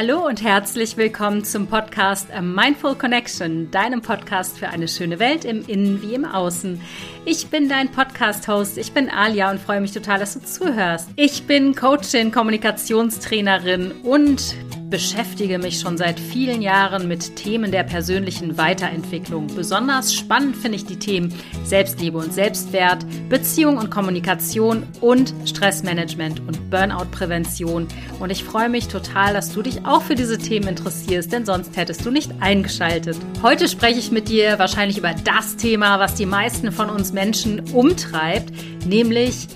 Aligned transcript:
Hallo 0.00 0.26
und 0.26 0.42
herzlich 0.42 0.96
willkommen 0.96 1.44
zum 1.44 1.66
Podcast 1.66 2.32
A 2.32 2.40
Mindful 2.40 2.94
Connection, 2.94 3.70
deinem 3.70 4.00
Podcast 4.00 4.58
für 4.58 4.70
eine 4.70 4.88
schöne 4.88 5.18
Welt 5.18 5.44
im 5.44 5.62
Innen 5.66 6.00
wie 6.00 6.14
im 6.14 6.24
Außen. 6.24 6.80
Ich 7.26 7.48
bin 7.48 7.68
dein 7.68 7.90
Podcast-Host, 7.90 8.78
ich 8.78 8.92
bin 8.92 9.10
Alia 9.10 9.50
und 9.50 9.60
freue 9.60 9.82
mich 9.82 9.92
total, 9.92 10.18
dass 10.18 10.32
du 10.32 10.40
zuhörst. 10.40 11.10
Ich 11.16 11.42
bin 11.42 11.74
Coachin, 11.74 12.32
Kommunikationstrainerin 12.32 13.92
und 14.02 14.54
beschäftige 14.90 15.58
mich 15.58 15.78
schon 15.78 15.96
seit 15.96 16.18
vielen 16.18 16.62
Jahren 16.62 17.06
mit 17.06 17.36
Themen 17.36 17.70
der 17.70 17.84
persönlichen 17.84 18.58
Weiterentwicklung. 18.58 19.46
Besonders 19.46 20.12
spannend 20.12 20.56
finde 20.56 20.76
ich 20.76 20.84
die 20.84 20.98
Themen 20.98 21.32
Selbstliebe 21.62 22.18
und 22.18 22.34
Selbstwert, 22.34 23.06
Beziehung 23.28 23.78
und 23.78 23.90
Kommunikation 23.90 24.82
und 25.00 25.32
Stressmanagement 25.46 26.40
und 26.40 26.70
Burnout-Prävention. 26.70 27.86
Und 28.18 28.30
ich 28.30 28.42
freue 28.42 28.68
mich 28.68 28.88
total, 28.88 29.32
dass 29.32 29.52
du 29.52 29.62
dich 29.62 29.86
auch 29.86 30.02
für 30.02 30.16
diese 30.16 30.38
Themen 30.38 30.68
interessierst, 30.68 31.32
denn 31.32 31.46
sonst 31.46 31.76
hättest 31.76 32.04
du 32.04 32.10
nicht 32.10 32.32
eingeschaltet. 32.40 33.16
Heute 33.42 33.68
spreche 33.68 34.00
ich 34.00 34.10
mit 34.10 34.28
dir 34.28 34.58
wahrscheinlich 34.58 34.98
über 34.98 35.14
das 35.24 35.56
Thema, 35.56 36.00
was 36.00 36.14
die 36.16 36.26
meisten 36.26 36.72
von 36.72 36.90
uns 36.90 37.12
Menschen 37.12 37.60
umtreibt, 37.72 38.52
nämlich 38.84 39.46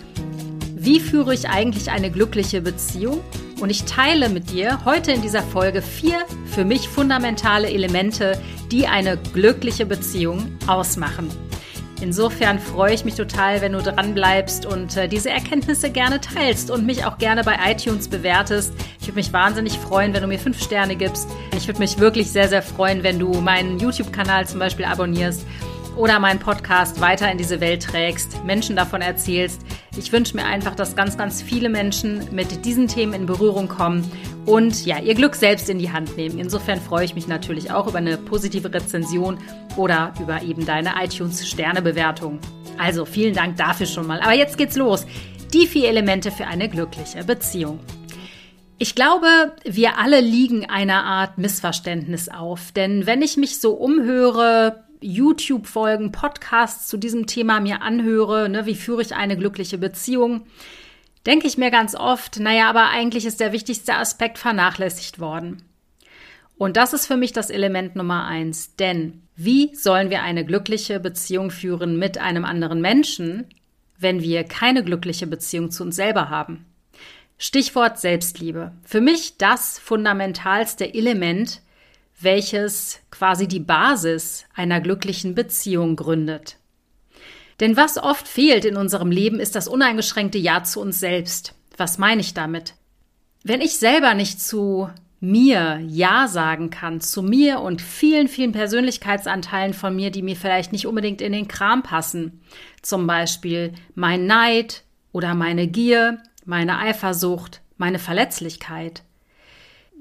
wie 0.76 1.01
führe 1.01 1.34
ich 1.34 1.48
eigentlich 1.48 1.90
eine 1.90 2.10
glückliche 2.10 2.60
Beziehung 2.60 3.20
und 3.64 3.70
ich 3.70 3.84
teile 3.84 4.28
mit 4.28 4.50
dir 4.50 4.84
heute 4.84 5.10
in 5.12 5.23
dieser 5.23 5.42
Folge 5.42 5.80
vier 5.80 6.18
für 6.45 6.66
mich 6.66 6.86
fundamentale 6.86 7.70
Elemente, 7.70 8.38
die 8.70 8.87
eine 8.87 9.16
glückliche 9.16 9.87
Beziehung 9.87 10.54
ausmachen. 10.66 11.30
Insofern 12.02 12.59
freue 12.59 12.92
ich 12.92 13.06
mich 13.06 13.14
total, 13.14 13.62
wenn 13.62 13.73
du 13.73 13.80
dran 13.80 14.12
bleibst 14.12 14.66
und 14.66 14.98
äh, 14.98 15.09
diese 15.09 15.30
Erkenntnisse 15.30 15.90
gerne 15.90 16.20
teilst 16.20 16.70
und 16.70 16.84
mich 16.84 17.06
auch 17.06 17.16
gerne 17.16 17.42
bei 17.42 17.56
iTunes 17.66 18.09
bewertest. 18.09 18.74
Ich 19.00 19.06
würde 19.06 19.16
mich 19.16 19.32
wahnsinnig 19.32 19.78
freuen, 19.78 20.12
wenn 20.12 20.20
du 20.20 20.28
mir 20.28 20.38
fünf 20.38 20.62
Sterne 20.62 20.95
gibst. 20.95 21.26
Ich 21.56 21.66
würde 21.66 21.80
mich 21.80 21.98
wirklich 21.98 22.30
sehr, 22.30 22.51
sehr 22.51 22.60
freuen, 22.60 23.02
wenn 23.02 23.18
du 23.18 23.32
meinen 23.40 23.78
YouTube-Kanal 23.78 24.46
zum 24.46 24.59
Beispiel 24.59 24.85
abonnierst 24.85 25.46
oder 25.96 26.18
meinen 26.18 26.38
Podcast 26.38 27.00
weiter 27.00 27.30
in 27.30 27.38
diese 27.38 27.60
Welt 27.60 27.82
trägst, 27.82 28.45
Menschen 28.45 28.76
davon 28.76 29.00
erzählst. 29.00 29.62
Ich 29.96 30.12
wünsche 30.12 30.36
mir 30.36 30.45
einfach, 30.45 30.74
dass 30.74 30.96
ganz, 30.96 31.16
ganz 31.16 31.42
viele 31.42 31.68
Menschen 31.68 32.28
mit 32.32 32.64
diesen 32.64 32.88
Themen 32.88 33.12
in 33.12 33.26
Berührung 33.26 33.68
kommen 33.68 34.10
und 34.46 34.84
ja, 34.84 34.98
ihr 34.98 35.14
Glück 35.14 35.34
selbst 35.34 35.70
in 35.70 35.78
die 35.78 35.92
Hand 35.92 36.16
nehmen. 36.16 36.38
Insofern 36.38 36.80
freue 36.80 37.04
ich 37.04 37.14
mich 37.14 37.28
natürlich 37.28 37.70
auch 37.70 37.86
über 37.86 37.98
eine 37.98 38.16
positive 38.16 38.73
Rezension 38.73 39.38
oder 39.76 40.12
über 40.20 40.42
eben 40.42 40.66
deine 40.66 40.95
iTunes-Sternebewertung. 41.02 42.38
Also 42.79 43.04
vielen 43.04 43.34
Dank 43.34 43.56
dafür 43.56 43.86
schon 43.86 44.06
mal. 44.06 44.20
Aber 44.20 44.34
jetzt 44.34 44.58
geht's 44.58 44.76
los. 44.76 45.06
Die 45.52 45.66
vier 45.66 45.88
Elemente 45.88 46.30
für 46.30 46.46
eine 46.46 46.68
glückliche 46.68 47.24
Beziehung. 47.24 47.79
Ich 48.79 48.96
glaube, 48.96 49.54
wir 49.64 49.98
alle 49.98 50.20
liegen 50.20 50.68
einer 50.68 51.04
Art 51.04 51.38
Missverständnis 51.38 52.29
auf. 52.29 52.73
Denn 52.73 53.06
wenn 53.06 53.23
ich 53.23 53.36
mich 53.36 53.60
so 53.60 53.73
umhöre, 53.73 54.84
YouTube-Folgen, 55.00 56.12
Podcasts 56.12 56.88
zu 56.88 56.96
diesem 56.96 57.26
Thema 57.26 57.60
mir 57.60 57.82
anhöre, 57.82 58.48
ne, 58.48 58.66
wie 58.66 58.74
führe 58.74 59.02
ich 59.02 59.14
eine 59.14 59.36
glückliche 59.36 59.78
Beziehung, 59.78 60.46
denke 61.26 61.46
ich 61.46 61.59
mir 61.59 61.70
ganz 61.70 61.95
oft, 61.95 62.40
naja, 62.40 62.68
aber 62.68 62.88
eigentlich 62.90 63.26
ist 63.26 63.40
der 63.40 63.52
wichtigste 63.52 63.95
Aspekt 63.95 64.38
vernachlässigt 64.38 65.19
worden. 65.19 65.62
Und 66.56 66.76
das 66.76 66.92
ist 66.92 67.06
für 67.06 67.16
mich 67.16 67.32
das 67.32 67.50
Element 67.50 67.97
Nummer 67.97 68.26
eins. 68.26 68.76
Denn 68.76 69.22
wie 69.36 69.75
sollen 69.75 70.10
wir 70.10 70.22
eine 70.22 70.44
glückliche 70.44 71.00
Beziehung 71.00 71.50
führen 71.50 71.98
mit 71.98 72.19
einem 72.19 72.44
anderen 72.44 72.81
Menschen, 72.81 73.47
wenn 73.98 74.22
wir 74.22 74.44
keine 74.44 74.84
glückliche 74.84 75.26
Beziehung 75.26 75.70
zu 75.70 75.82
uns 75.82 75.97
selber 75.97 76.31
haben? 76.31 76.66
Stichwort 77.36 77.98
Selbstliebe. 77.98 78.72
Für 78.84 79.00
mich 79.00 79.36
das 79.36 79.78
fundamentalste 79.78 80.94
Element, 80.94 81.60
welches 82.20 83.00
quasi 83.10 83.48
die 83.48 83.60
Basis 83.60 84.44
einer 84.54 84.81
glücklichen 84.81 85.34
Beziehung 85.34 85.97
gründet. 85.97 86.56
Denn 87.60 87.76
was 87.76 87.98
oft 87.98 88.26
fehlt 88.26 88.64
in 88.64 88.76
unserem 88.76 89.10
Leben, 89.10 89.38
ist 89.38 89.54
das 89.54 89.69
uneingeschränkte 89.69 90.38
Ja 90.38 90.64
zu 90.64 90.80
uns 90.80 91.00
selbst. 91.00 91.54
Was 91.76 91.98
meine 91.98 92.20
ich 92.20 92.34
damit? 92.34 92.75
Wenn 93.42 93.60
ich 93.60 93.78
selber 93.78 94.14
nicht 94.14 94.41
zu 94.41 94.88
mir 95.20 95.80
Ja 95.86 96.28
sagen 96.28 96.70
kann, 96.70 97.00
zu 97.00 97.22
mir 97.22 97.60
und 97.60 97.80
vielen, 97.80 98.28
vielen 98.28 98.52
Persönlichkeitsanteilen 98.52 99.72
von 99.72 99.94
mir, 99.96 100.10
die 100.10 100.22
mir 100.22 100.36
vielleicht 100.36 100.72
nicht 100.72 100.86
unbedingt 100.86 101.20
in 101.20 101.32
den 101.32 101.48
Kram 101.48 101.82
passen, 101.82 102.42
zum 102.82 103.06
Beispiel 103.06 103.72
mein 103.94 104.26
Neid 104.26 104.82
oder 105.12 105.34
meine 105.34 105.66
Gier, 105.66 106.22
meine 106.44 106.78
Eifersucht, 106.78 107.62
meine 107.78 107.98
Verletzlichkeit, 107.98 109.02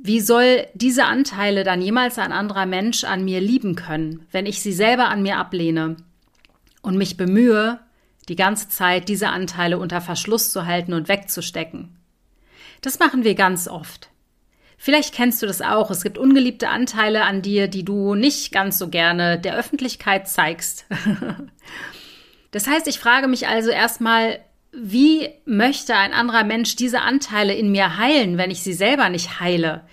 wie 0.06 0.20
soll 0.20 0.68
diese 0.74 1.06
Anteile 1.06 1.64
dann 1.64 1.82
jemals 1.82 2.20
ein 2.20 2.34
anderer 2.34 2.66
Mensch 2.66 3.06
an 3.06 3.24
mir 3.24 3.40
lieben 3.40 3.76
können, 3.76 4.28
wenn 4.32 4.46
ich 4.46 4.62
sie 4.62 4.74
selber 4.74 5.08
an 5.08 5.24
mir 5.24 5.38
ablehne 5.38 5.96
und 6.82 6.98
mich 6.98 7.16
bemühe, 7.16 7.80
die 8.28 8.36
ganze 8.36 8.68
Zeit 8.68 9.08
diese 9.08 9.30
Anteile 9.30 9.78
unter 9.78 10.02
Verschluss 10.02 10.52
zu 10.52 10.66
halten 10.66 10.92
und 10.92 11.08
wegzustecken? 11.08 11.96
Das 12.82 13.00
machen 13.00 13.24
wir 13.24 13.34
ganz 13.34 13.70
oft. 13.70 14.10
Vielleicht 14.78 15.14
kennst 15.16 15.42
du 15.42 15.46
das 15.46 15.62
auch. 15.62 15.90
Es 15.90 16.04
gibt 16.04 16.18
ungeliebte 16.18 16.68
Anteile 16.68 17.24
an 17.24 17.42
dir, 17.42 17.70
die 17.70 17.86
du 17.86 18.14
nicht 18.14 18.52
ganz 18.52 18.78
so 18.78 18.90
gerne 18.90 19.40
der 19.40 19.56
Öffentlichkeit 19.56 20.28
zeigst. 20.28 20.86
das 22.52 22.68
heißt, 22.68 22.90
ich 22.90 23.00
frage 23.00 23.30
mich 23.30 23.48
also 23.48 23.70
erstmal, 23.70 24.40
wie 24.76 25.30
möchte 25.46 25.96
ein 25.96 26.14
anderer 26.14 26.44
Mensch 26.44 26.76
diese 26.76 27.02
Anteile 27.02 27.54
in 27.54 27.72
mir 27.72 27.98
heilen, 27.98 28.38
wenn 28.38 28.52
ich 28.52 28.64
sie 28.64 28.74
selber 28.74 29.10
nicht 29.10 29.40
heile, 29.40 29.86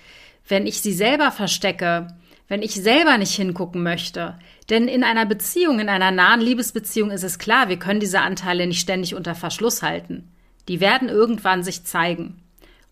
wenn 0.49 0.67
ich 0.67 0.81
sie 0.81 0.95
selber 0.95 1.31
verstecke, 1.31 2.09
wenn 2.49 2.63
ich 2.63 2.75
selber 2.75 3.19
nicht 3.19 3.35
hingucken 3.35 3.83
möchte? 3.83 4.39
Denn 4.71 4.89
in 4.89 5.05
einer 5.05 5.27
Beziehung, 5.27 5.81
in 5.81 5.89
einer 5.89 6.11
nahen 6.11 6.41
Liebesbeziehung 6.41 7.11
ist 7.11 7.25
es 7.25 7.39
klar, 7.39 7.69
wir 7.69 7.79
können 7.79 8.01
diese 8.01 8.21
Anteile 8.21 8.67
nicht 8.67 8.81
ständig 8.81 9.15
unter 9.15 9.35
Verschluss 9.35 9.83
halten. 9.83 10.29
Die 10.69 10.81
werden 10.81 11.09
irgendwann 11.09 11.63
sich 11.63 11.85
zeigen. 11.85 12.43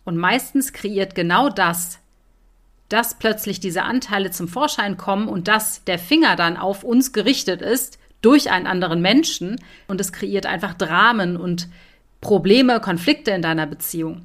Und 0.05 0.17
meistens 0.17 0.73
kreiert 0.73 1.15
genau 1.15 1.49
das, 1.49 2.01
dass 2.89 3.19
plötzlich 3.19 3.61
diese 3.61 3.83
Anteile 3.83 4.31
zum 4.31 4.49
Vorschein 4.49 4.97
kommen 4.97 5.29
und 5.29 5.49
dass 5.49 5.85
der 5.85 5.99
Finger 5.99 6.37
dann 6.37 6.57
auf 6.57 6.85
uns 6.85 7.13
gerichtet 7.13 7.63
ist, 7.63 7.99
durch 8.23 8.51
einen 8.51 8.67
anderen 8.67 9.01
Menschen 9.01 9.57
und 9.87 10.01
es 10.01 10.13
kreiert 10.13 10.47
einfach 10.47 10.75
Dramen 10.75 11.37
und 11.37 11.69
Probleme, 12.21 12.81
Konflikte 12.81 13.31
in 13.31 13.43
deiner 13.43 13.67
Beziehung. 13.67 14.23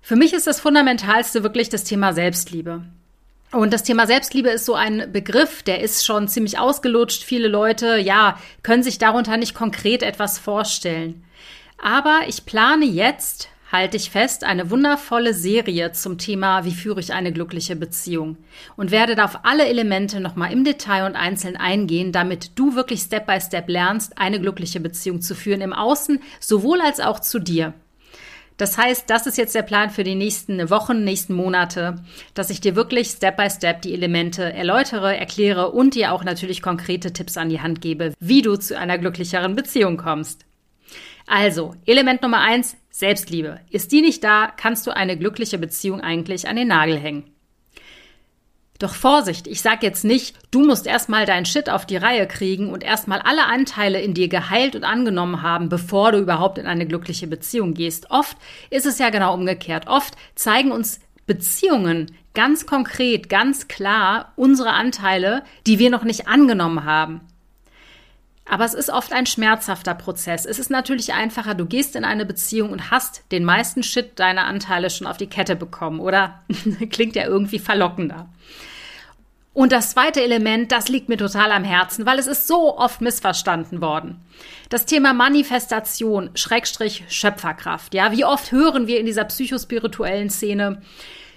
Für 0.00 0.16
mich 0.16 0.32
ist 0.32 0.46
das 0.46 0.60
Fundamentalste 0.60 1.42
wirklich 1.42 1.68
das 1.68 1.84
Thema 1.84 2.12
Selbstliebe. 2.12 2.82
Und 3.52 3.72
das 3.72 3.82
Thema 3.82 4.06
Selbstliebe 4.06 4.48
ist 4.48 4.64
so 4.64 4.74
ein 4.74 5.12
Begriff, 5.12 5.62
der 5.62 5.80
ist 5.80 6.06
schon 6.06 6.26
ziemlich 6.26 6.58
ausgelutscht. 6.58 7.22
Viele 7.22 7.48
Leute, 7.48 7.98
ja, 7.98 8.38
können 8.62 8.82
sich 8.82 8.98
darunter 8.98 9.36
nicht 9.36 9.54
konkret 9.54 10.02
etwas 10.02 10.38
vorstellen. 10.38 11.22
Aber 11.80 12.20
ich 12.26 12.46
plane 12.46 12.86
jetzt 12.86 13.48
halte 13.72 13.96
ich 13.96 14.10
fest, 14.10 14.44
eine 14.44 14.70
wundervolle 14.70 15.32
Serie 15.32 15.92
zum 15.92 16.18
Thema 16.18 16.64
Wie 16.64 16.74
führe 16.74 17.00
ich 17.00 17.14
eine 17.14 17.32
glückliche 17.32 17.74
Beziehung 17.74 18.36
und 18.76 18.90
werde 18.90 19.14
da 19.16 19.24
auf 19.24 19.40
alle 19.44 19.66
Elemente 19.66 20.20
nochmal 20.20 20.52
im 20.52 20.62
Detail 20.62 21.06
und 21.06 21.16
einzeln 21.16 21.56
eingehen, 21.56 22.12
damit 22.12 22.50
du 22.56 22.76
wirklich 22.76 23.00
Step 23.00 23.26
by 23.26 23.40
Step 23.40 23.68
lernst, 23.68 24.18
eine 24.18 24.38
glückliche 24.38 24.78
Beziehung 24.78 25.22
zu 25.22 25.34
führen 25.34 25.62
im 25.62 25.72
Außen, 25.72 26.20
sowohl 26.38 26.82
als 26.82 27.00
auch 27.00 27.18
zu 27.18 27.38
dir. 27.38 27.72
Das 28.58 28.76
heißt, 28.76 29.08
das 29.08 29.26
ist 29.26 29.38
jetzt 29.38 29.54
der 29.54 29.62
Plan 29.62 29.88
für 29.88 30.04
die 30.04 30.14
nächsten 30.14 30.68
Wochen, 30.68 31.02
nächsten 31.02 31.34
Monate, 31.34 31.96
dass 32.34 32.50
ich 32.50 32.60
dir 32.60 32.76
wirklich 32.76 33.08
Step 33.08 33.38
by 33.38 33.48
Step 33.48 33.80
die 33.80 33.94
Elemente 33.94 34.52
erläutere, 34.52 35.16
erkläre 35.16 35.72
und 35.72 35.94
dir 35.94 36.12
auch 36.12 36.24
natürlich 36.24 36.60
konkrete 36.60 37.14
Tipps 37.14 37.38
an 37.38 37.48
die 37.48 37.62
Hand 37.62 37.80
gebe, 37.80 38.12
wie 38.20 38.42
du 38.42 38.56
zu 38.56 38.78
einer 38.78 38.98
glücklicheren 38.98 39.56
Beziehung 39.56 39.96
kommst. 39.96 40.44
Also, 41.26 41.74
Element 41.86 42.22
Nummer 42.22 42.40
eins, 42.40 42.76
Selbstliebe. 42.92 43.58
Ist 43.70 43.90
die 43.90 44.02
nicht 44.02 44.22
da, 44.22 44.52
kannst 44.54 44.86
du 44.86 44.94
eine 44.94 45.16
glückliche 45.16 45.58
Beziehung 45.58 46.00
eigentlich 46.00 46.46
an 46.46 46.56
den 46.56 46.68
Nagel 46.68 46.98
hängen. 46.98 47.24
Doch 48.78 48.94
Vorsicht, 48.94 49.46
ich 49.46 49.62
sag 49.62 49.82
jetzt 49.82 50.04
nicht, 50.04 50.36
du 50.50 50.66
musst 50.66 50.86
erstmal 50.86 51.24
dein 51.24 51.46
Shit 51.46 51.70
auf 51.70 51.86
die 51.86 51.96
Reihe 51.96 52.26
kriegen 52.26 52.70
und 52.70 52.82
erstmal 52.82 53.20
alle 53.20 53.46
Anteile 53.46 54.00
in 54.00 54.12
dir 54.12 54.28
geheilt 54.28 54.76
und 54.76 54.84
angenommen 54.84 55.40
haben, 55.40 55.68
bevor 55.68 56.12
du 56.12 56.18
überhaupt 56.18 56.58
in 56.58 56.66
eine 56.66 56.86
glückliche 56.86 57.28
Beziehung 57.28 57.74
gehst. 57.74 58.10
Oft 58.10 58.36
ist 58.70 58.84
es 58.84 58.98
ja 58.98 59.10
genau 59.10 59.34
umgekehrt. 59.34 59.86
Oft 59.86 60.14
zeigen 60.34 60.72
uns 60.72 61.00
Beziehungen 61.26 62.10
ganz 62.34 62.66
konkret, 62.66 63.28
ganz 63.28 63.68
klar 63.68 64.32
unsere 64.36 64.70
Anteile, 64.70 65.44
die 65.66 65.78
wir 65.78 65.90
noch 65.90 66.04
nicht 66.04 66.26
angenommen 66.26 66.84
haben. 66.84 67.20
Aber 68.44 68.64
es 68.64 68.74
ist 68.74 68.90
oft 68.90 69.12
ein 69.12 69.26
schmerzhafter 69.26 69.94
Prozess. 69.94 70.46
Es 70.46 70.58
ist 70.58 70.70
natürlich 70.70 71.12
einfacher, 71.12 71.54
du 71.54 71.64
gehst 71.64 71.94
in 71.94 72.04
eine 72.04 72.26
Beziehung 72.26 72.70
und 72.70 72.90
hast 72.90 73.22
den 73.30 73.44
meisten 73.44 73.82
Shit 73.82 74.18
deiner 74.18 74.46
Anteile 74.46 74.90
schon 74.90 75.06
auf 75.06 75.16
die 75.16 75.28
Kette 75.28 75.54
bekommen, 75.54 76.00
oder? 76.00 76.42
Klingt 76.90 77.14
ja 77.14 77.24
irgendwie 77.24 77.60
verlockender. 77.60 78.28
Und 79.54 79.70
das 79.70 79.90
zweite 79.90 80.22
Element, 80.22 80.72
das 80.72 80.88
liegt 80.88 81.10
mir 81.10 81.18
total 81.18 81.52
am 81.52 81.62
Herzen, 81.62 82.06
weil 82.06 82.18
es 82.18 82.26
ist 82.26 82.48
so 82.48 82.78
oft 82.78 83.02
missverstanden 83.02 83.82
worden. 83.82 84.24
Das 84.70 84.86
Thema 84.86 85.12
Manifestation, 85.12 86.30
Schrägstrich 86.34 87.04
Schöpferkraft. 87.08 87.92
Ja, 87.92 88.12
wie 88.12 88.24
oft 88.24 88.50
hören 88.50 88.86
wir 88.86 88.98
in 88.98 89.04
dieser 89.04 89.24
psychospirituellen 89.24 90.30
Szene, 90.30 90.80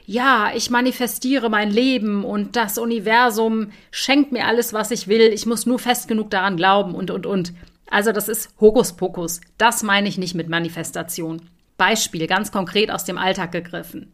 ja, 0.05 0.51
ich 0.55 0.69
manifestiere 0.69 1.49
mein 1.49 1.71
Leben 1.71 2.23
und 2.23 2.55
das 2.55 2.77
Universum 2.77 3.71
schenkt 3.91 4.31
mir 4.31 4.45
alles, 4.45 4.71
was 4.71 4.91
ich 4.91 5.07
will, 5.07 5.33
ich 5.33 5.45
muss 5.45 5.65
nur 5.65 5.79
fest 5.79 6.07
genug 6.07 6.29
daran 6.29 6.57
glauben 6.57 6.93
und, 6.93 7.09
und, 7.11 7.25
und. 7.25 7.53
Also 7.89 8.11
das 8.11 8.27
ist 8.27 8.49
Hokuspokus. 8.59 9.41
Das 9.57 9.83
meine 9.83 10.07
ich 10.07 10.17
nicht 10.17 10.35
mit 10.35 10.49
Manifestation. 10.49 11.41
Beispiel, 11.77 12.27
ganz 12.27 12.51
konkret 12.51 12.91
aus 12.91 13.03
dem 13.03 13.17
Alltag 13.17 13.51
gegriffen. 13.51 14.11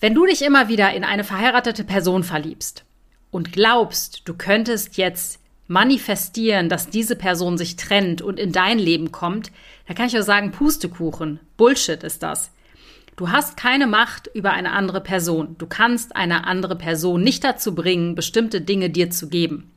Wenn 0.00 0.14
du 0.14 0.26
dich 0.26 0.42
immer 0.42 0.68
wieder 0.68 0.92
in 0.92 1.04
eine 1.04 1.24
verheiratete 1.24 1.84
Person 1.84 2.24
verliebst 2.24 2.84
und 3.30 3.52
glaubst, 3.52 4.22
du 4.26 4.34
könntest 4.34 4.96
jetzt 4.96 5.38
manifestieren, 5.66 6.68
dass 6.68 6.90
diese 6.90 7.16
Person 7.16 7.56
sich 7.56 7.76
trennt 7.76 8.20
und 8.20 8.38
in 8.38 8.52
dein 8.52 8.78
Leben 8.78 9.12
kommt, 9.12 9.50
da 9.86 9.94
kann 9.94 10.06
ich 10.06 10.12
nur 10.12 10.22
sagen, 10.22 10.50
Pustekuchen. 10.50 11.40
Bullshit 11.56 12.02
ist 12.02 12.22
das. 12.22 12.50
Du 13.16 13.30
hast 13.30 13.56
keine 13.56 13.86
Macht 13.86 14.28
über 14.34 14.52
eine 14.52 14.72
andere 14.72 15.00
Person. 15.00 15.56
Du 15.58 15.66
kannst 15.66 16.16
eine 16.16 16.46
andere 16.46 16.76
Person 16.76 17.22
nicht 17.22 17.44
dazu 17.44 17.74
bringen, 17.74 18.14
bestimmte 18.14 18.60
Dinge 18.60 18.90
dir 18.90 19.10
zu 19.10 19.28
geben. 19.28 19.70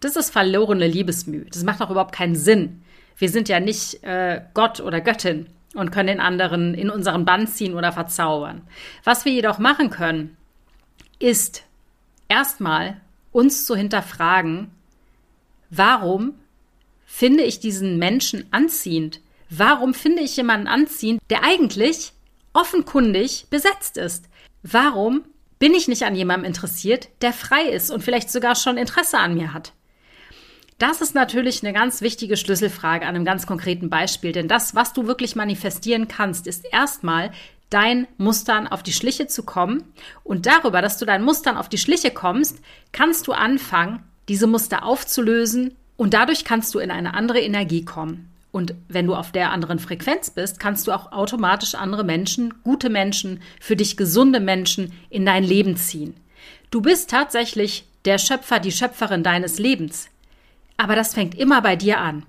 Das 0.00 0.16
ist 0.16 0.30
verlorene 0.30 0.86
Liebesmüh. 0.86 1.46
Das 1.50 1.64
macht 1.64 1.80
auch 1.80 1.90
überhaupt 1.90 2.14
keinen 2.14 2.36
Sinn. 2.36 2.82
Wir 3.16 3.30
sind 3.30 3.48
ja 3.48 3.60
nicht 3.60 4.02
äh, 4.02 4.42
Gott 4.52 4.80
oder 4.80 5.00
Göttin 5.00 5.46
und 5.74 5.92
können 5.92 6.08
den 6.08 6.20
anderen 6.20 6.74
in 6.74 6.90
unseren 6.90 7.24
Bann 7.24 7.46
ziehen 7.46 7.74
oder 7.74 7.92
verzaubern. 7.92 8.62
Was 9.02 9.24
wir 9.24 9.32
jedoch 9.32 9.58
machen 9.58 9.90
können, 9.90 10.36
ist 11.18 11.64
erstmal 12.28 13.00
uns 13.32 13.64
zu 13.64 13.74
hinterfragen, 13.76 14.70
warum 15.70 16.34
finde 17.06 17.44
ich 17.44 17.60
diesen 17.60 17.98
Menschen 17.98 18.46
anziehend? 18.50 19.20
Warum 19.48 19.94
finde 19.94 20.22
ich 20.22 20.36
jemanden 20.36 20.66
anziehend, 20.66 21.20
der 21.30 21.44
eigentlich 21.44 22.12
offenkundig 22.54 23.46
besetzt 23.50 23.98
ist? 23.98 24.24
Warum 24.62 25.24
bin 25.58 25.74
ich 25.74 25.88
nicht 25.88 26.04
an 26.04 26.16
jemandem 26.16 26.46
interessiert, 26.46 27.08
der 27.20 27.32
frei 27.32 27.64
ist 27.64 27.90
und 27.90 28.02
vielleicht 28.02 28.30
sogar 28.30 28.54
schon 28.54 28.78
Interesse 28.78 29.18
an 29.18 29.34
mir 29.34 29.52
hat? 29.52 29.72
Das 30.78 31.00
ist 31.00 31.14
natürlich 31.14 31.62
eine 31.62 31.72
ganz 31.72 32.00
wichtige 32.00 32.36
Schlüsselfrage 32.36 33.06
an 33.06 33.14
einem 33.14 33.24
ganz 33.24 33.46
konkreten 33.46 33.90
Beispiel, 33.90 34.32
denn 34.32 34.48
das, 34.48 34.74
was 34.74 34.92
du 34.92 35.06
wirklich 35.06 35.36
manifestieren 35.36 36.08
kannst, 36.08 36.46
ist 36.46 36.64
erstmal 36.72 37.30
dein 37.70 38.08
Mustern 38.18 38.66
auf 38.66 38.82
die 38.82 38.92
Schliche 38.92 39.26
zu 39.26 39.44
kommen 39.44 39.92
und 40.24 40.46
darüber, 40.46 40.82
dass 40.82 40.98
du 40.98 41.06
deinen 41.06 41.24
Mustern 41.24 41.56
auf 41.56 41.68
die 41.68 41.78
Schliche 41.78 42.10
kommst, 42.10 42.58
kannst 42.92 43.26
du 43.26 43.32
anfangen, 43.32 44.02
diese 44.28 44.46
Muster 44.46 44.84
aufzulösen 44.84 45.76
und 45.96 46.14
dadurch 46.14 46.44
kannst 46.44 46.74
du 46.74 46.78
in 46.78 46.90
eine 46.90 47.14
andere 47.14 47.40
Energie 47.40 47.84
kommen. 47.84 48.33
Und 48.54 48.76
wenn 48.86 49.08
du 49.08 49.16
auf 49.16 49.32
der 49.32 49.50
anderen 49.50 49.80
Frequenz 49.80 50.30
bist, 50.30 50.60
kannst 50.60 50.86
du 50.86 50.92
auch 50.92 51.10
automatisch 51.10 51.74
andere 51.74 52.04
Menschen, 52.04 52.54
gute 52.62 52.88
Menschen, 52.88 53.42
für 53.60 53.74
dich 53.74 53.96
gesunde 53.96 54.38
Menschen 54.38 54.92
in 55.10 55.26
dein 55.26 55.42
Leben 55.42 55.76
ziehen. 55.76 56.14
Du 56.70 56.80
bist 56.80 57.10
tatsächlich 57.10 57.84
der 58.04 58.18
Schöpfer, 58.18 58.60
die 58.60 58.70
Schöpferin 58.70 59.24
deines 59.24 59.58
Lebens. 59.58 60.08
Aber 60.76 60.94
das 60.94 61.14
fängt 61.14 61.34
immer 61.34 61.62
bei 61.62 61.74
dir 61.74 61.98
an. 61.98 62.26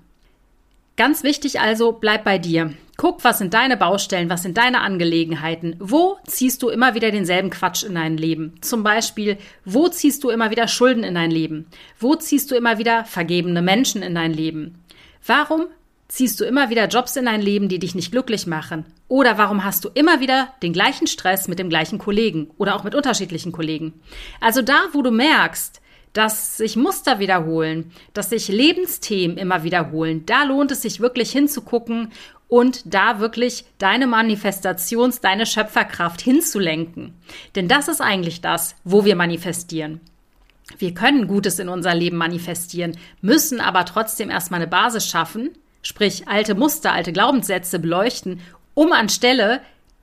Ganz 0.96 1.22
wichtig 1.22 1.60
also, 1.60 1.92
bleib 1.92 2.24
bei 2.24 2.38
dir. 2.38 2.74
Guck, 2.96 3.22
was 3.22 3.38
sind 3.38 3.54
deine 3.54 3.76
Baustellen, 3.76 4.28
was 4.28 4.42
sind 4.42 4.58
deine 4.58 4.80
Angelegenheiten. 4.80 5.76
Wo 5.78 6.16
ziehst 6.26 6.60
du 6.60 6.70
immer 6.70 6.96
wieder 6.96 7.12
denselben 7.12 7.50
Quatsch 7.50 7.84
in 7.84 7.94
dein 7.94 8.16
Leben? 8.16 8.54
Zum 8.62 8.82
Beispiel, 8.82 9.38
wo 9.64 9.86
ziehst 9.86 10.24
du 10.24 10.30
immer 10.30 10.50
wieder 10.50 10.66
Schulden 10.66 11.04
in 11.04 11.14
dein 11.14 11.30
Leben? 11.30 11.68
Wo 12.00 12.16
ziehst 12.16 12.50
du 12.50 12.56
immer 12.56 12.78
wieder 12.78 13.04
vergebene 13.04 13.62
Menschen 13.62 14.02
in 14.02 14.16
dein 14.16 14.32
Leben? 14.32 14.82
Warum 15.24 15.66
ziehst 16.08 16.40
du 16.40 16.44
immer 16.44 16.70
wieder 16.70 16.88
Jobs 16.88 17.16
in 17.16 17.24
dein 17.24 17.42
Leben, 17.42 17.68
die 17.68 17.78
dich 17.78 17.94
nicht 17.94 18.12
glücklich 18.12 18.46
machen? 18.46 18.84
Oder 19.08 19.38
warum 19.38 19.64
hast 19.64 19.84
du 19.84 19.90
immer 19.94 20.20
wieder 20.20 20.48
den 20.62 20.72
gleichen 20.72 21.06
Stress 21.06 21.48
mit 21.48 21.58
dem 21.58 21.68
gleichen 21.68 21.98
Kollegen 21.98 22.50
oder 22.58 22.76
auch 22.76 22.84
mit 22.84 22.94
unterschiedlichen 22.94 23.52
Kollegen? 23.52 23.94
Also 24.40 24.62
da, 24.62 24.86
wo 24.92 25.02
du 25.02 25.10
merkst, 25.10 25.80
dass 26.12 26.56
sich 26.56 26.76
Muster 26.76 27.18
wiederholen, 27.18 27.92
dass 28.14 28.30
sich 28.30 28.48
Lebensthemen 28.48 29.36
immer 29.36 29.64
wiederholen, 29.64 30.24
da 30.24 30.44
lohnt 30.44 30.72
es 30.72 30.82
sich 30.82 31.00
wirklich 31.00 31.30
hinzugucken 31.30 32.10
und 32.48 32.82
da 32.86 33.20
wirklich 33.20 33.64
deine 33.78 34.06
Manifestations-, 34.06 35.20
deine 35.20 35.46
Schöpferkraft 35.46 36.20
hinzulenken. 36.20 37.14
Denn 37.54 37.68
das 37.68 37.88
ist 37.88 38.00
eigentlich 38.00 38.40
das, 38.40 38.76
wo 38.84 39.04
wir 39.04 39.16
manifestieren. 39.16 40.00
Wir 40.78 40.94
können 40.94 41.28
Gutes 41.28 41.58
in 41.58 41.68
unser 41.68 41.94
Leben 41.94 42.16
manifestieren, 42.16 42.96
müssen 43.20 43.60
aber 43.60 43.84
trotzdem 43.84 44.30
erstmal 44.30 44.60
eine 44.60 44.70
Basis 44.70 45.06
schaffen, 45.06 45.50
sprich 45.86 46.26
alte 46.26 46.54
Muster, 46.54 46.92
alte 46.92 47.12
Glaubenssätze 47.12 47.78
beleuchten, 47.78 48.40
um 48.74 48.92
anstelle 48.92 49.60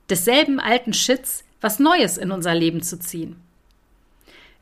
desselben 0.08 0.58
alten 0.58 0.94
Shits 0.94 1.44
was 1.60 1.78
Neues 1.78 2.18
in 2.18 2.30
unser 2.30 2.54
Leben 2.54 2.82
zu 2.82 2.98
ziehen. 2.98 3.36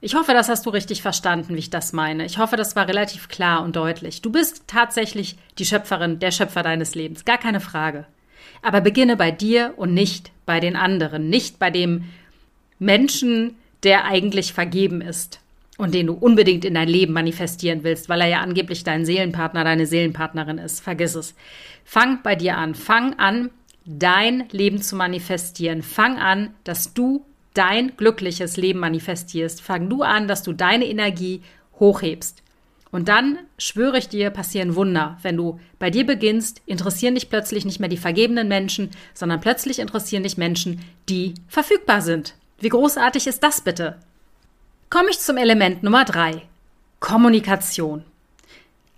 Ich 0.01 0.15
hoffe, 0.15 0.33
das 0.33 0.49
hast 0.49 0.67
du 0.67 0.71
richtig 0.71 1.03
verstanden, 1.03 1.55
wie 1.55 1.61
ich 1.61 1.71
das 1.71 1.93
meine. 1.93 2.25
Ich 2.25 2.39
hoffe, 2.39 2.57
das 2.57 2.75
war 2.75 2.89
relativ 2.89 3.29
klar 3.29 3.63
und 3.63 3.77
deutlich. 3.77 4.21
Du 4.21 4.31
bist 4.31 4.65
tatsächlich 4.67 5.37
die 5.59 5.65
Schöpferin, 5.65 6.19
der 6.19 6.33
Schöpfer 6.33 6.63
deines 6.63 6.95
Lebens, 6.95 7.25
gar 7.25 7.39
keine 7.39 7.61
Frage. 7.61 8.07
Aber 8.63 8.81
beginne 8.81 9.17
bei 9.17 9.31
dir 9.31 9.75
und 9.77 9.95
nicht 9.95 10.33
bei 10.45 10.61
den 10.61 10.77
anderen, 10.77 11.29
nicht 11.29 11.59
bei 11.59 11.71
dem 11.71 12.05
Menschen, 12.79 13.57
der 13.85 14.05
eigentlich 14.05 14.53
vergeben 14.53 15.01
ist 15.01 15.42
und 15.83 15.95
den 15.95 16.07
du 16.07 16.13
unbedingt 16.13 16.65
in 16.65 16.75
dein 16.75 16.89
Leben 16.89 17.13
manifestieren 17.13 17.83
willst, 17.83 18.09
weil 18.09 18.21
er 18.21 18.29
ja 18.29 18.41
angeblich 18.41 18.85
dein 18.85 19.05
Seelenpartner, 19.05 19.65
deine 19.65 19.85
Seelenpartnerin 19.85 20.59
ist. 20.59 20.81
Vergiss 20.81 21.17
es. 21.17 21.35
Fang 21.85 22.23
bei 22.23 22.37
dir 22.37 22.57
an. 22.57 22.77
Fang 22.77 23.19
an, 23.19 23.51
dein 23.85 24.45
Leben 24.53 24.81
zu 24.81 24.95
manifestieren. 24.95 25.83
Fang 25.83 26.19
an, 26.19 26.55
dass 26.63 26.95
du 26.95 27.27
dein 27.55 27.97
glückliches 27.97 28.57
Leben 28.57 28.79
manifestierst. 28.79 29.61
Fang 29.61 29.91
du 29.91 30.03
an, 30.03 30.29
dass 30.29 30.45
du 30.45 30.53
deine 30.53 30.87
Energie 30.87 31.43
hochhebst. 31.81 32.45
Und 32.93 33.09
dann 33.09 33.39
schwöre 33.59 33.99
ich 33.99 34.09
dir, 34.09 34.31
passieren 34.31 34.77
Wunder. 34.77 35.19
Wenn 35.23 35.37
du 35.37 35.59
bei 35.81 35.91
dir 35.91 36.07
beginnst, 36.07 36.63
interessieren 36.65 37.17
dich 37.17 37.29
plötzlich 37.29 37.65
nicht 37.65 37.81
mehr 37.81 37.89
die 37.89 37.97
vergebenen 37.97 38.47
Menschen, 38.47 38.91
sondern 39.15 39.41
plötzlich 39.41 39.81
interessieren 39.81 40.23
dich 40.23 40.37
Menschen, 40.37 40.81
die 41.09 41.35
verfügbar 41.49 42.03
sind. 42.03 42.37
Wie 42.61 42.69
großartig 42.69 43.27
ist 43.27 43.43
das 43.43 43.63
bitte? 43.63 43.99
Komme 44.93 45.09
ich 45.09 45.21
zum 45.21 45.39
Element 45.39 45.83
Nummer 45.83 46.05
drei. 46.05 46.43
Kommunikation. 47.01 48.05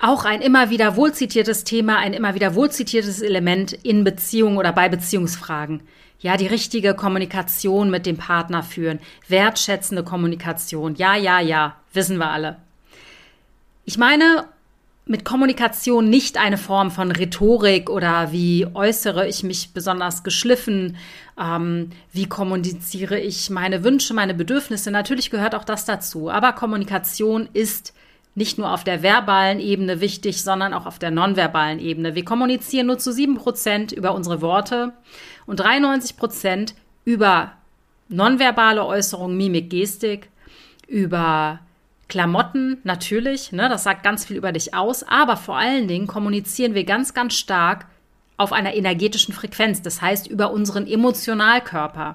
Auch 0.00 0.24
ein 0.24 0.40
immer 0.40 0.68
wieder 0.68 0.96
wohlzitiertes 0.96 1.62
Thema, 1.62 1.98
ein 1.98 2.14
immer 2.14 2.34
wieder 2.34 2.56
wohlzitiertes 2.56 3.22
Element 3.22 3.74
in 3.84 4.02
Beziehungen 4.02 4.56
oder 4.56 4.72
bei 4.72 4.88
Beziehungsfragen. 4.88 5.82
Ja, 6.18 6.36
die 6.36 6.48
richtige 6.48 6.94
Kommunikation 6.94 7.90
mit 7.90 8.06
dem 8.06 8.16
Partner 8.16 8.64
führen, 8.64 8.98
wertschätzende 9.28 10.02
Kommunikation. 10.02 10.96
Ja, 10.96 11.14
ja, 11.14 11.38
ja, 11.38 11.76
wissen 11.92 12.18
wir 12.18 12.30
alle. 12.30 12.56
Ich 13.84 13.96
meine, 13.96 14.48
mit 15.06 15.24
Kommunikation 15.24 16.08
nicht 16.08 16.38
eine 16.38 16.56
Form 16.56 16.90
von 16.90 17.10
Rhetorik 17.10 17.90
oder 17.90 18.32
wie 18.32 18.66
äußere 18.72 19.28
ich 19.28 19.42
mich 19.42 19.74
besonders 19.74 20.24
geschliffen, 20.24 20.96
ähm, 21.38 21.90
wie 22.12 22.26
kommuniziere 22.26 23.20
ich 23.20 23.50
meine 23.50 23.84
Wünsche, 23.84 24.14
meine 24.14 24.32
Bedürfnisse. 24.32 24.90
Natürlich 24.90 25.30
gehört 25.30 25.54
auch 25.54 25.64
das 25.64 25.84
dazu. 25.84 26.30
Aber 26.30 26.52
Kommunikation 26.52 27.48
ist 27.52 27.92
nicht 28.34 28.56
nur 28.56 28.72
auf 28.72 28.82
der 28.82 29.02
verbalen 29.02 29.60
Ebene 29.60 30.00
wichtig, 30.00 30.42
sondern 30.42 30.72
auch 30.72 30.86
auf 30.86 30.98
der 30.98 31.10
nonverbalen 31.10 31.78
Ebene. 31.78 32.14
Wir 32.14 32.24
kommunizieren 32.24 32.86
nur 32.86 32.98
zu 32.98 33.12
sieben 33.12 33.36
Prozent 33.36 33.92
über 33.92 34.14
unsere 34.14 34.40
Worte 34.40 34.92
und 35.46 35.60
93 35.60 36.16
Prozent 36.16 36.74
über 37.04 37.52
nonverbale 38.08 38.84
Äußerungen, 38.84 39.36
Mimik, 39.36 39.70
Gestik, 39.70 40.30
über 40.88 41.60
Klamotten 42.14 42.78
natürlich, 42.84 43.50
ne, 43.50 43.68
das 43.68 43.82
sagt 43.82 44.04
ganz 44.04 44.24
viel 44.24 44.36
über 44.36 44.52
dich 44.52 44.72
aus, 44.72 45.02
aber 45.02 45.36
vor 45.36 45.56
allen 45.56 45.88
Dingen 45.88 46.06
kommunizieren 46.06 46.72
wir 46.72 46.84
ganz, 46.84 47.12
ganz 47.12 47.34
stark 47.34 47.86
auf 48.36 48.52
einer 48.52 48.76
energetischen 48.76 49.34
Frequenz, 49.34 49.82
das 49.82 50.00
heißt 50.00 50.28
über 50.28 50.52
unseren 50.52 50.86
Emotionalkörper. 50.86 52.14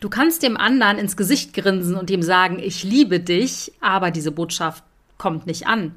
Du 0.00 0.10
kannst 0.10 0.42
dem 0.42 0.56
anderen 0.56 0.98
ins 0.98 1.16
Gesicht 1.16 1.54
grinsen 1.54 1.94
und 1.94 2.10
ihm 2.10 2.24
sagen, 2.24 2.58
ich 2.58 2.82
liebe 2.82 3.20
dich, 3.20 3.70
aber 3.80 4.10
diese 4.10 4.32
Botschaft 4.32 4.82
kommt 5.18 5.46
nicht 5.46 5.68
an. 5.68 5.94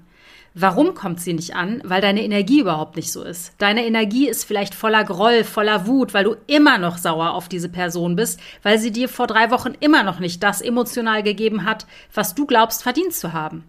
Warum 0.60 0.96
kommt 0.96 1.22
sie 1.22 1.34
nicht 1.34 1.56
an? 1.56 1.84
Weil 1.84 2.02
deine 2.02 2.24
Energie 2.24 2.62
überhaupt 2.62 2.96
nicht 2.96 3.12
so 3.12 3.22
ist. 3.22 3.54
Deine 3.60 3.86
Energie 3.86 4.28
ist 4.28 4.44
vielleicht 4.44 4.74
voller 4.74 5.04
Groll, 5.04 5.44
voller 5.44 5.86
Wut, 5.86 6.16
weil 6.16 6.24
du 6.24 6.36
immer 6.48 6.80
noch 6.80 6.98
sauer 6.98 7.34
auf 7.34 7.48
diese 7.48 7.70
Person 7.70 8.16
bist, 8.16 8.40
weil 8.64 8.80
sie 8.80 8.92
dir 8.92 9.08
vor 9.08 9.28
drei 9.28 9.52
Wochen 9.52 9.76
immer 9.82 10.02
noch 10.02 10.18
nicht 10.18 10.42
das 10.42 10.62
emotional 10.62 11.22
gegeben 11.22 11.64
hat, 11.64 11.86
was 12.12 12.34
du 12.34 12.48
glaubst 12.48 12.82
verdient 12.82 13.14
zu 13.14 13.34
haben. 13.34 13.66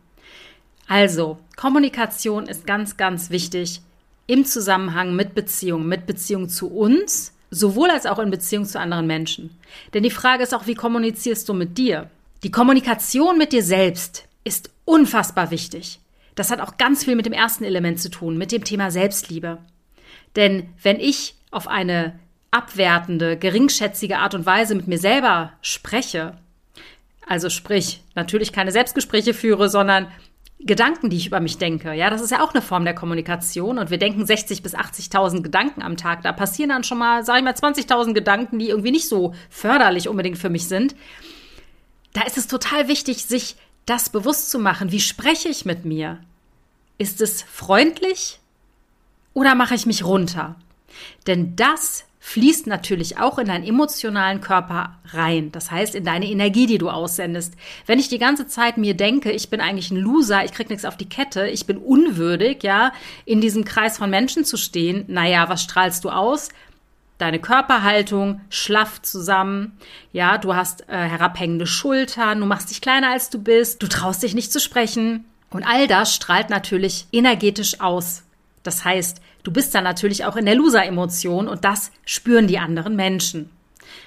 Also, 0.86 1.36
Kommunikation 1.56 2.46
ist 2.46 2.66
ganz, 2.66 2.96
ganz 2.96 3.28
wichtig 3.28 3.82
im 4.26 4.46
Zusammenhang 4.46 5.14
mit 5.14 5.34
Beziehungen, 5.34 5.88
mit 5.88 6.06
Beziehung 6.06 6.48
zu 6.48 6.68
uns, 6.68 7.34
sowohl 7.50 7.90
als 7.90 8.06
auch 8.06 8.18
in 8.18 8.30
Beziehung 8.30 8.64
zu 8.64 8.80
anderen 8.80 9.06
Menschen. 9.06 9.50
Denn 9.92 10.04
die 10.04 10.10
Frage 10.10 10.42
ist 10.42 10.54
auch, 10.54 10.66
wie 10.66 10.74
kommunizierst 10.74 11.46
du 11.50 11.52
mit 11.52 11.76
dir? 11.76 12.08
Die 12.44 12.50
Kommunikation 12.50 13.36
mit 13.36 13.52
dir 13.52 13.62
selbst 13.62 14.26
ist 14.42 14.70
unfassbar 14.86 15.50
wichtig. 15.50 16.00
Das 16.38 16.50
hat 16.50 16.60
auch 16.60 16.76
ganz 16.76 17.04
viel 17.04 17.16
mit 17.16 17.26
dem 17.26 17.32
ersten 17.32 17.64
Element 17.64 18.00
zu 18.00 18.10
tun, 18.10 18.38
mit 18.38 18.52
dem 18.52 18.62
Thema 18.62 18.90
Selbstliebe. 18.90 19.58
Denn 20.36 20.68
wenn 20.82 21.00
ich 21.00 21.34
auf 21.50 21.66
eine 21.66 22.18
abwertende, 22.52 23.36
geringschätzige 23.36 24.18
Art 24.18 24.34
und 24.34 24.46
Weise 24.46 24.74
mit 24.74 24.86
mir 24.86 24.98
selber 24.98 25.52
spreche, 25.62 26.38
also 27.26 27.50
sprich, 27.50 28.02
natürlich 28.14 28.52
keine 28.52 28.70
Selbstgespräche 28.70 29.34
führe, 29.34 29.68
sondern 29.68 30.06
Gedanken, 30.60 31.10
die 31.10 31.16
ich 31.16 31.26
über 31.26 31.40
mich 31.40 31.58
denke. 31.58 31.92
Ja, 31.92 32.08
das 32.08 32.20
ist 32.20 32.30
ja 32.30 32.42
auch 32.42 32.52
eine 32.52 32.62
Form 32.62 32.84
der 32.84 32.94
Kommunikation 32.94 33.78
und 33.78 33.90
wir 33.90 33.98
denken 33.98 34.24
60 34.24 34.62
bis 34.62 34.76
80.000 34.76 35.42
Gedanken 35.42 35.82
am 35.82 35.96
Tag. 35.96 36.22
Da 36.22 36.32
passieren 36.32 36.70
dann 36.70 36.84
schon 36.84 36.98
mal, 36.98 37.24
sag 37.24 37.38
ich 37.38 37.44
mal, 37.44 37.52
20.000 37.52 38.12
Gedanken, 38.12 38.58
die 38.58 38.68
irgendwie 38.68 38.92
nicht 38.92 39.08
so 39.08 39.34
förderlich 39.50 40.08
unbedingt 40.08 40.38
für 40.38 40.50
mich 40.50 40.68
sind. 40.68 40.94
Da 42.12 42.22
ist 42.22 42.38
es 42.38 42.46
total 42.46 42.88
wichtig, 42.88 43.24
sich 43.26 43.56
das 43.88 44.10
bewusst 44.10 44.50
zu 44.50 44.58
machen. 44.58 44.92
Wie 44.92 45.00
spreche 45.00 45.48
ich 45.48 45.64
mit 45.64 45.84
mir? 45.84 46.20
Ist 46.98 47.20
es 47.20 47.42
freundlich 47.42 48.40
oder 49.34 49.54
mache 49.54 49.74
ich 49.74 49.86
mich 49.86 50.04
runter? 50.04 50.56
Denn 51.26 51.54
das 51.56 52.04
fließt 52.28 52.66
natürlich 52.66 53.18
auch 53.18 53.38
in 53.38 53.46
deinen 53.46 53.64
emotionalen 53.64 54.42
Körper 54.42 54.98
rein. 55.12 55.50
Das 55.52 55.70
heißt, 55.70 55.94
in 55.94 56.04
deine 56.04 56.26
Energie, 56.26 56.66
die 56.66 56.76
du 56.76 56.90
aussendest. 56.90 57.54
Wenn 57.86 57.98
ich 57.98 58.08
die 58.08 58.18
ganze 58.18 58.46
Zeit 58.46 58.76
mir 58.76 58.94
denke, 58.94 59.30
ich 59.30 59.48
bin 59.48 59.60
eigentlich 59.60 59.90
ein 59.90 59.96
Loser, 59.96 60.44
ich 60.44 60.52
krieg 60.52 60.68
nichts 60.68 60.84
auf 60.84 60.98
die 60.98 61.08
Kette, 61.08 61.46
ich 61.48 61.64
bin 61.64 61.78
unwürdig, 61.78 62.62
ja, 62.62 62.92
in 63.24 63.40
diesem 63.40 63.64
Kreis 63.64 63.96
von 63.96 64.10
Menschen 64.10 64.44
zu 64.44 64.58
stehen, 64.58 65.04
naja, 65.06 65.48
was 65.48 65.62
strahlst 65.62 66.04
du 66.04 66.10
aus? 66.10 66.50
Deine 67.18 67.40
Körperhaltung 67.40 68.40
schlaff 68.48 69.02
zusammen, 69.02 69.76
ja, 70.12 70.38
du 70.38 70.54
hast 70.54 70.88
äh, 70.88 70.96
herabhängende 70.96 71.66
Schultern, 71.66 72.38
du 72.38 72.46
machst 72.46 72.70
dich 72.70 72.80
kleiner 72.80 73.10
als 73.10 73.28
du 73.28 73.42
bist, 73.42 73.82
du 73.82 73.88
traust 73.88 74.22
dich 74.22 74.36
nicht 74.36 74.52
zu 74.52 74.60
sprechen. 74.60 75.24
Und 75.50 75.64
all 75.64 75.88
das 75.88 76.14
strahlt 76.14 76.48
natürlich 76.48 77.08
energetisch 77.10 77.80
aus. 77.80 78.22
Das 78.62 78.84
heißt, 78.84 79.20
du 79.42 79.50
bist 79.50 79.74
dann 79.74 79.82
natürlich 79.82 80.26
auch 80.26 80.36
in 80.36 80.46
der 80.46 80.54
Loser-Emotion 80.54 81.48
und 81.48 81.64
das 81.64 81.90
spüren 82.04 82.46
die 82.46 82.58
anderen 82.58 82.94
Menschen. 82.94 83.50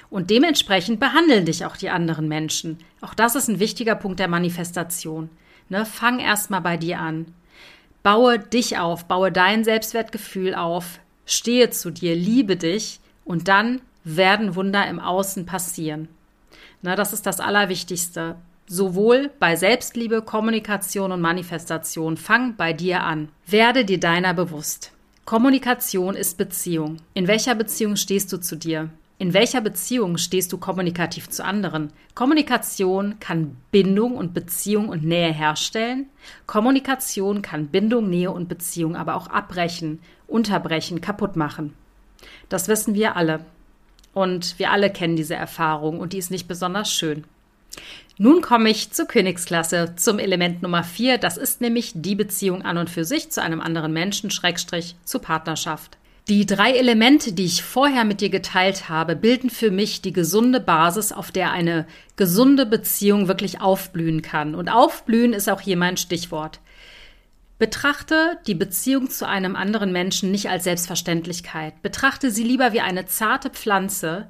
Und 0.09 0.29
dementsprechend 0.29 1.01
behandeln 1.01 1.45
dich 1.45 1.65
auch 1.65 1.75
die 1.75 1.89
anderen 1.89 2.29
Menschen. 2.29 2.77
Auch 3.01 3.13
das 3.13 3.35
ist 3.35 3.49
ein 3.49 3.59
wichtiger 3.59 3.95
Punkt 3.95 4.19
der 4.19 4.29
Manifestation. 4.29 5.29
Ne, 5.67 5.85
fang 5.85 6.19
erstmal 6.19 6.61
bei 6.61 6.77
dir 6.77 6.99
an. 6.99 7.33
Baue 8.03 8.39
dich 8.39 8.77
auf, 8.77 9.05
baue 9.05 9.33
dein 9.33 9.63
Selbstwertgefühl 9.65 10.55
auf, 10.55 10.99
stehe 11.25 11.71
zu 11.71 11.91
dir, 11.91 12.15
liebe 12.15 12.55
dich 12.55 13.00
und 13.25 13.47
dann 13.47 13.81
werden 14.03 14.55
Wunder 14.55 14.87
im 14.87 14.99
Außen 14.99 15.45
passieren. 15.45 16.07
Ne, 16.81 16.95
das 16.95 17.13
ist 17.13 17.25
das 17.25 17.39
Allerwichtigste. 17.39 18.35
Sowohl 18.67 19.31
bei 19.39 19.55
Selbstliebe, 19.55 20.21
Kommunikation 20.21 21.11
und 21.11 21.21
Manifestation. 21.21 22.17
Fang 22.17 22.55
bei 22.55 22.73
dir 22.73 23.03
an. 23.03 23.29
Werde 23.45 23.85
dir 23.85 23.99
deiner 23.99 24.33
bewusst. 24.33 24.91
Kommunikation 25.25 26.15
ist 26.15 26.37
Beziehung. 26.37 26.97
In 27.13 27.27
welcher 27.27 27.53
Beziehung 27.53 27.95
stehst 27.95 28.31
du 28.33 28.37
zu 28.37 28.55
dir? 28.55 28.89
In 29.21 29.33
welcher 29.33 29.61
Beziehung 29.61 30.17
stehst 30.17 30.51
du 30.51 30.57
kommunikativ 30.57 31.29
zu 31.29 31.45
anderen? 31.45 31.93
Kommunikation 32.15 33.19
kann 33.19 33.55
Bindung 33.69 34.17
und 34.17 34.33
Beziehung 34.33 34.89
und 34.89 35.03
Nähe 35.03 35.31
herstellen. 35.31 36.07
Kommunikation 36.47 37.43
kann 37.43 37.67
Bindung, 37.67 38.09
Nähe 38.09 38.31
und 38.31 38.49
Beziehung 38.49 38.95
aber 38.95 39.13
auch 39.13 39.27
abbrechen, 39.27 39.99
unterbrechen, 40.25 41.01
kaputt 41.01 41.35
machen. 41.35 41.75
Das 42.49 42.67
wissen 42.67 42.93
wir 42.93 43.15
alle. 43.15 43.45
Und 44.13 44.59
wir 44.59 44.71
alle 44.71 44.89
kennen 44.89 45.15
diese 45.15 45.35
Erfahrung 45.35 45.99
und 45.99 46.13
die 46.13 46.17
ist 46.17 46.31
nicht 46.31 46.47
besonders 46.47 46.91
schön. 46.91 47.23
Nun 48.17 48.41
komme 48.41 48.69
ich 48.69 48.91
zur 48.91 49.05
Königsklasse, 49.05 49.93
zum 49.95 50.19
Element 50.19 50.61
Nummer 50.61 50.83
4. 50.83 51.17
Das 51.17 51.37
ist 51.37 51.61
nämlich 51.61 51.93
die 51.95 52.15
Beziehung 52.15 52.61
an 52.61 52.77
und 52.77 52.89
für 52.89 53.05
sich 53.05 53.31
zu 53.31 53.41
einem 53.41 53.61
anderen 53.61 53.93
Menschen, 53.93 54.29
Schrägstrich, 54.29 54.95
zur 55.05 55.21
Partnerschaft. 55.21 55.97
Die 56.27 56.45
drei 56.45 56.73
Elemente, 56.73 57.33
die 57.33 57.45
ich 57.45 57.63
vorher 57.63 58.05
mit 58.05 58.21
dir 58.21 58.29
geteilt 58.29 58.89
habe, 58.89 59.15
bilden 59.15 59.49
für 59.49 59.71
mich 59.71 60.01
die 60.01 60.13
gesunde 60.13 60.59
Basis, 60.59 61.11
auf 61.11 61.31
der 61.31 61.51
eine 61.51 61.87
gesunde 62.15 62.65
Beziehung 62.65 63.27
wirklich 63.27 63.59
aufblühen 63.59 64.21
kann. 64.21 64.53
Und 64.53 64.69
aufblühen 64.69 65.33
ist 65.33 65.49
auch 65.49 65.61
hier 65.61 65.77
mein 65.77 65.97
Stichwort. 65.97 66.59
Betrachte 67.61 68.39
die 68.47 68.55
Beziehung 68.55 69.11
zu 69.11 69.27
einem 69.27 69.55
anderen 69.55 69.91
Menschen 69.91 70.31
nicht 70.31 70.49
als 70.49 70.63
Selbstverständlichkeit. 70.63 71.79
Betrachte 71.83 72.31
sie 72.31 72.41
lieber 72.41 72.73
wie 72.73 72.81
eine 72.81 73.05
zarte 73.05 73.51
Pflanze, 73.51 74.27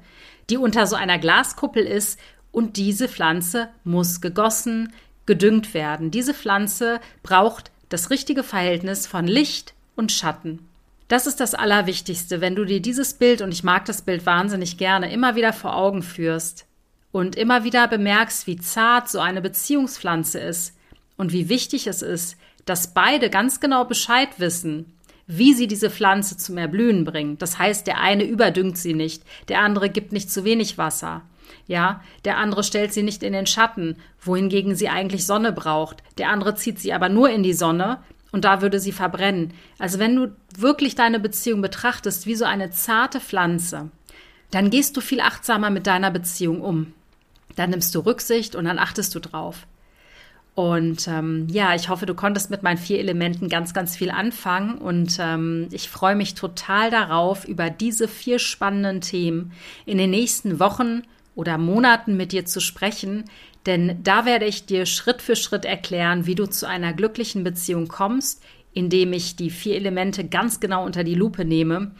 die 0.50 0.58
unter 0.58 0.86
so 0.86 0.96
einer 0.96 1.18
Glaskuppel 1.18 1.82
ist 1.82 2.20
und 2.50 2.76
diese 2.76 3.08
Pflanze 3.08 3.70
muss 3.84 4.20
gegossen, 4.20 4.92
gedüngt 5.24 5.72
werden. 5.72 6.10
Diese 6.10 6.34
Pflanze 6.34 7.00
braucht 7.22 7.70
das 7.88 8.10
richtige 8.10 8.42
Verhältnis 8.42 9.06
von 9.06 9.26
Licht 9.26 9.72
und 9.96 10.12
Schatten. 10.12 10.68
Das 11.08 11.26
ist 11.26 11.40
das 11.40 11.54
Allerwichtigste, 11.54 12.42
wenn 12.42 12.54
du 12.54 12.66
dir 12.66 12.82
dieses 12.82 13.14
Bild, 13.14 13.40
und 13.40 13.50
ich 13.50 13.64
mag 13.64 13.86
das 13.86 14.02
Bild 14.02 14.26
wahnsinnig 14.26 14.76
gerne, 14.76 15.10
immer 15.10 15.36
wieder 15.36 15.54
vor 15.54 15.74
Augen 15.74 16.02
führst 16.02 16.66
und 17.12 17.34
immer 17.36 17.64
wieder 17.64 17.88
bemerkst, 17.88 18.46
wie 18.46 18.58
zart 18.58 19.08
so 19.08 19.20
eine 19.20 19.40
Beziehungspflanze 19.40 20.38
ist 20.38 20.76
und 21.16 21.32
wie 21.32 21.48
wichtig 21.48 21.86
es 21.86 22.02
ist, 22.02 22.36
dass 22.64 22.94
beide 22.94 23.30
ganz 23.30 23.60
genau 23.60 23.84
Bescheid 23.84 24.28
wissen, 24.38 24.96
wie 25.26 25.54
sie 25.54 25.66
diese 25.66 25.90
Pflanze 25.90 26.36
zum 26.36 26.58
Erblühen 26.58 27.04
bringen. 27.04 27.38
Das 27.38 27.58
heißt, 27.58 27.86
der 27.86 28.00
eine 28.00 28.24
überdüngt 28.24 28.76
sie 28.76 28.94
nicht, 28.94 29.22
der 29.48 29.60
andere 29.60 29.88
gibt 29.88 30.12
nicht 30.12 30.30
zu 30.30 30.44
wenig 30.44 30.78
Wasser. 30.78 31.22
Ja, 31.66 32.02
der 32.24 32.38
andere 32.38 32.64
stellt 32.64 32.92
sie 32.92 33.02
nicht 33.02 33.22
in 33.22 33.32
den 33.32 33.46
Schatten, 33.46 33.96
wohingegen 34.20 34.74
sie 34.74 34.88
eigentlich 34.88 35.26
Sonne 35.26 35.52
braucht. 35.52 36.02
Der 36.18 36.28
andere 36.28 36.54
zieht 36.54 36.78
sie 36.78 36.92
aber 36.92 37.08
nur 37.08 37.30
in 37.30 37.42
die 37.42 37.52
Sonne 37.52 37.98
und 38.32 38.44
da 38.44 38.62
würde 38.62 38.80
sie 38.80 38.92
verbrennen. 38.92 39.52
Also 39.78 39.98
wenn 39.98 40.16
du 40.16 40.34
wirklich 40.56 40.94
deine 40.94 41.20
Beziehung 41.20 41.62
betrachtest 41.62 42.26
wie 42.26 42.34
so 42.34 42.44
eine 42.44 42.70
zarte 42.70 43.20
Pflanze, 43.20 43.90
dann 44.50 44.70
gehst 44.70 44.96
du 44.96 45.00
viel 45.00 45.20
achtsamer 45.20 45.70
mit 45.70 45.86
deiner 45.86 46.10
Beziehung 46.10 46.60
um. 46.60 46.92
Dann 47.56 47.70
nimmst 47.70 47.94
du 47.94 48.00
Rücksicht 48.00 48.54
und 48.54 48.64
dann 48.64 48.78
achtest 48.78 49.14
du 49.14 49.20
drauf. 49.20 49.66
Und 50.54 51.08
ähm, 51.08 51.46
ja, 51.50 51.74
ich 51.74 51.88
hoffe, 51.88 52.04
du 52.04 52.14
konntest 52.14 52.50
mit 52.50 52.62
meinen 52.62 52.76
vier 52.76 52.98
Elementen 52.98 53.48
ganz, 53.48 53.72
ganz 53.72 53.96
viel 53.96 54.10
anfangen. 54.10 54.76
Und 54.76 55.16
ähm, 55.18 55.68
ich 55.70 55.88
freue 55.88 56.14
mich 56.14 56.34
total 56.34 56.90
darauf, 56.90 57.46
über 57.46 57.70
diese 57.70 58.06
vier 58.06 58.38
spannenden 58.38 59.00
Themen 59.00 59.52
in 59.86 59.96
den 59.96 60.10
nächsten 60.10 60.60
Wochen 60.60 61.02
oder 61.34 61.56
Monaten 61.56 62.16
mit 62.16 62.32
dir 62.32 62.44
zu 62.44 62.60
sprechen, 62.60 63.24
denn 63.64 64.02
da 64.02 64.26
werde 64.26 64.44
ich 64.44 64.66
dir 64.66 64.86
Schritt 64.86 65.22
für 65.22 65.36
Schritt 65.36 65.64
erklären, 65.64 66.26
wie 66.26 66.34
du 66.34 66.46
zu 66.46 66.68
einer 66.68 66.92
glücklichen 66.92 67.44
Beziehung 67.44 67.88
kommst, 67.88 68.42
indem 68.74 69.12
ich 69.12 69.36
die 69.36 69.50
vier 69.50 69.76
Elemente 69.76 70.24
ganz 70.24 70.60
genau 70.60 70.84
unter 70.84 71.04
die 71.04 71.14
Lupe 71.14 71.44
nehme 71.44 71.92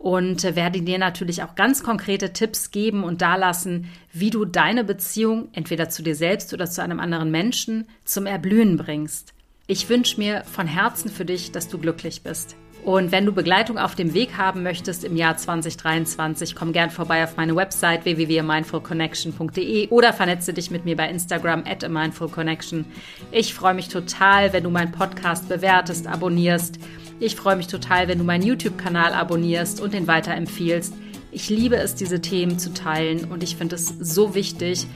und 0.00 0.42
werde 0.56 0.80
dir 0.80 0.98
natürlich 0.98 1.42
auch 1.42 1.54
ganz 1.54 1.82
konkrete 1.82 2.32
Tipps 2.32 2.70
geben 2.70 3.04
und 3.04 3.20
dalassen, 3.20 3.90
wie 4.14 4.30
du 4.30 4.46
deine 4.46 4.82
Beziehung 4.82 5.50
entweder 5.52 5.90
zu 5.90 6.02
dir 6.02 6.14
selbst 6.14 6.54
oder 6.54 6.64
zu 6.70 6.82
einem 6.82 6.98
anderen 6.98 7.30
Menschen 7.30 7.86
zum 8.06 8.24
Erblühen 8.24 8.78
bringst. 8.78 9.34
Ich 9.66 9.90
wünsche 9.90 10.18
mir 10.18 10.42
von 10.44 10.66
Herzen 10.66 11.10
für 11.10 11.26
dich, 11.26 11.52
dass 11.52 11.68
du 11.68 11.76
glücklich 11.76 12.22
bist. 12.22 12.56
Und 12.82 13.12
wenn 13.12 13.26
du 13.26 13.32
Begleitung 13.32 13.76
auf 13.76 13.94
dem 13.94 14.14
Weg 14.14 14.38
haben 14.38 14.62
möchtest 14.62 15.04
im 15.04 15.16
Jahr 15.16 15.36
2023, 15.36 16.56
komm 16.56 16.72
gern 16.72 16.88
vorbei 16.88 17.22
auf 17.22 17.36
meine 17.36 17.54
Website 17.54 18.06
www.mindfulconnection.de 18.06 19.88
oder 19.90 20.14
vernetze 20.14 20.54
dich 20.54 20.70
mit 20.70 20.86
mir 20.86 20.96
bei 20.96 21.10
Instagram 21.10 21.64
at 21.66 21.86
mindfulconnection. 21.86 22.86
Ich 23.32 23.52
freue 23.52 23.74
mich 23.74 23.88
total, 23.88 24.54
wenn 24.54 24.64
du 24.64 24.70
meinen 24.70 24.92
Podcast 24.92 25.46
bewertest, 25.50 26.06
abonnierst. 26.06 26.78
Ich 27.20 27.36
freue 27.36 27.56
mich 27.56 27.68
total, 27.68 28.08
wenn 28.08 28.18
du 28.18 28.24
meinen 28.24 28.44
YouTube-Kanal 28.44 29.12
abonnierst 29.12 29.80
und 29.80 29.94
den 29.94 30.06
weiterempfiehlst. 30.06 30.94
Ich 31.30 31.48
liebe 31.48 31.76
es, 31.76 31.94
diese 31.94 32.20
Themen 32.20 32.58
zu 32.58 32.74
teilen 32.74 33.26
und 33.26 33.44
ich 33.44 33.56
finde 33.56 33.76
es 33.76 33.86
so 34.00 34.34
wichtig, 34.34 34.86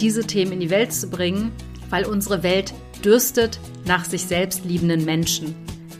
diese 0.00 0.24
Themen 0.24 0.52
in 0.52 0.60
die 0.60 0.70
Welt 0.70 0.92
zu 0.92 1.10
bringen, 1.10 1.52
weil 1.90 2.06
unsere 2.06 2.42
Welt 2.42 2.72
dürstet 3.04 3.60
nach 3.84 4.06
sich 4.06 4.24
selbst 4.24 4.64
liebenden 4.64 5.04
Menschen 5.04 5.54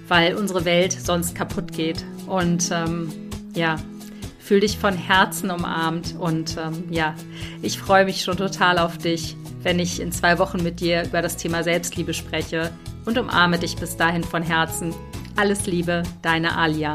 weil 0.08 0.34
unsere 0.34 0.64
Welt 0.64 0.92
sonst 0.92 1.34
kaputt 1.34 1.72
geht. 1.72 2.04
Und 2.26 2.70
ähm, 2.72 3.12
ja, 3.54 3.76
fühl 4.38 4.60
dich 4.60 4.78
von 4.78 4.94
Herzen 4.94 5.50
umarmt 5.50 6.14
und 6.18 6.56
ähm, 6.58 6.84
ja, 6.90 7.14
ich 7.62 7.78
freue 7.78 8.04
mich 8.04 8.22
schon 8.22 8.36
total 8.36 8.78
auf 8.78 8.98
dich, 8.98 9.36
wenn 9.62 9.78
ich 9.78 10.00
in 10.00 10.12
zwei 10.12 10.38
Wochen 10.38 10.62
mit 10.62 10.80
dir 10.80 11.04
über 11.04 11.22
das 11.22 11.36
Thema 11.36 11.62
Selbstliebe 11.62 12.12
spreche 12.12 12.70
und 13.06 13.18
umarme 13.18 13.58
dich 13.58 13.76
bis 13.76 13.96
dahin 13.96 14.24
von 14.24 14.42
Herzen. 14.42 14.94
Alles 15.36 15.66
Liebe, 15.66 16.04
deine 16.22 16.56
Alia. 16.56 16.94